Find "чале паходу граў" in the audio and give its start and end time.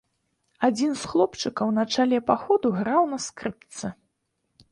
1.95-3.03